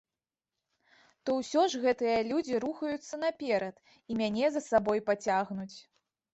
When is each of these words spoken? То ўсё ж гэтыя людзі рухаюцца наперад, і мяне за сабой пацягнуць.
То 1.29 1.35
ўсё 1.39 1.61
ж 1.73 1.83
гэтыя 1.83 2.17
людзі 2.31 2.63
рухаюцца 2.65 3.15
наперад, 3.27 3.75
і 4.11 4.21
мяне 4.25 4.45
за 4.59 4.67
сабой 4.73 5.07
пацягнуць. 5.15 5.73